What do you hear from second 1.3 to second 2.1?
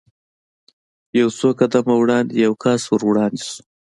څو قدمه